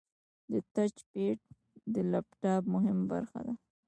د 0.51 0.53
ټچ 0.73 0.95
پیډ 1.11 1.37
د 1.93 1.95
لپټاپ 2.11 2.63
مهمه 2.73 3.05
برخه 3.11 3.39
ده. 3.45 3.53